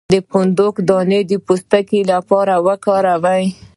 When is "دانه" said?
0.89-1.19